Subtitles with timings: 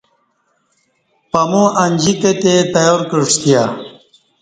[1.31, 3.63] پمو انجی کہ تے تیار کعسیہ